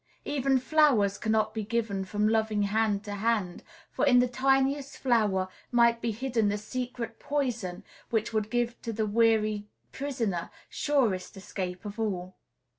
Even 0.25 0.57
flowers 0.57 1.19
cannot 1.19 1.53
be 1.53 1.63
given 1.63 2.03
from 2.05 2.27
loving 2.27 2.63
hand 2.63 3.03
to 3.03 3.13
hand; 3.13 3.61
for 3.91 4.03
in 4.03 4.17
the 4.17 4.27
tiniest 4.27 4.97
flower 4.97 5.47
might 5.71 6.01
be 6.01 6.09
hidden 6.09 6.49
the 6.49 6.57
secret 6.57 7.19
poison 7.19 7.83
which 8.09 8.33
would 8.33 8.49
give 8.49 8.81
to 8.81 8.91
the 8.91 9.05
weary 9.05 9.67
prisoner 9.91 10.49
surest 10.71 11.37
escape 11.37 11.85
of 11.85 11.99
all. 11.99 12.35